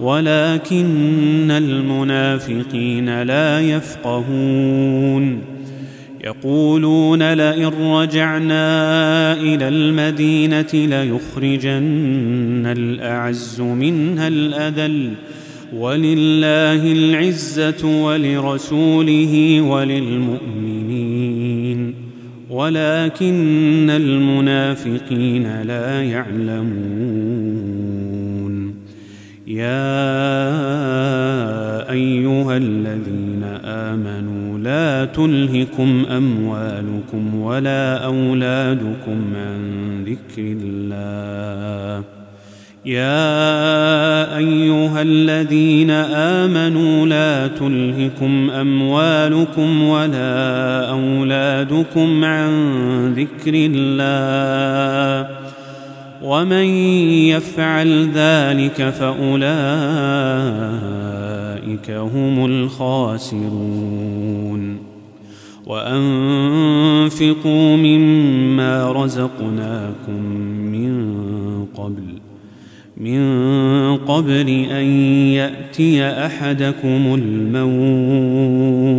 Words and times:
ولكن 0.00 1.50
المنافقين 1.50 3.22
لا 3.22 3.60
يفقهون. 3.60 5.38
يقولون 6.24 7.32
لئن 7.32 7.66
رجعنا 7.66 9.32
إلى 9.32 9.68
المدينة 9.68 10.66
ليخرجن 10.74 12.66
الأعز 12.66 13.60
منها 13.60 14.28
الأذل. 14.28 15.10
ولله 15.76 16.92
العزة 16.92 18.04
ولرسوله 18.04 19.60
وللمؤمنين. 19.60 21.08
ولكن 22.50 23.90
المنافقين 23.90 25.62
لا 25.62 26.02
يعلمون. 26.02 27.97
يا 29.48 29.80
أيها 31.90 32.56
الذين 32.56 33.44
آمنوا 33.64 34.58
لا 34.58 35.04
تلهكم 35.04 36.04
أموالكم 36.10 37.34
ولا 37.34 38.04
أولادكم 38.04 39.32
عن 39.34 39.60
ذكر 40.04 40.42
الله. 40.62 42.04
يا 42.86 44.36
أيها 44.36 45.02
الذين 45.02 45.90
آمنوا 46.40 47.06
لا 47.06 47.46
تلهكم 47.46 48.50
أموالكم 48.50 49.82
ولا 49.82 50.90
أولادكم 50.90 52.24
عن 52.24 52.50
ذكر 53.16 53.52
الله. 53.54 55.27
ومن 56.28 56.66
يفعل 57.32 58.10
ذلك 58.14 58.90
فأولئك 58.90 59.48
هم 61.90 62.44
الخاسرون. 62.44 64.08
وأنفقوا 65.66 66.96
مما 67.76 68.92
رزقناكم 68.92 70.22
من 70.72 71.08
قبل 71.74 72.18
من 72.96 73.96
قبل 73.96 74.48
أن 74.70 74.84
يأتي 75.32 76.04
أحدكم 76.04 77.14
الموت. 77.14 78.97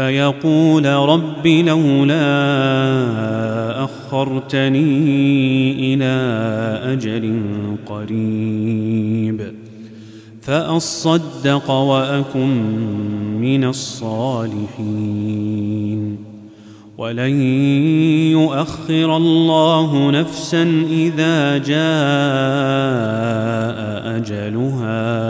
فيقول 0.00 0.86
رب 0.86 1.46
لولا 1.46 2.14
أخرتني 3.84 4.92
إلى 5.94 6.14
أجل 6.92 7.42
قريب. 7.86 9.52
فأصدق 10.42 11.70
وأكن 11.70 12.48
من 13.40 13.64
الصالحين. 13.64 14.70
ولن 16.98 17.42
يؤخر 18.30 19.16
الله 19.16 20.10
نفسا 20.10 20.62
إذا 20.90 21.58
جاء 21.58 21.80
أجلها. 24.16 25.29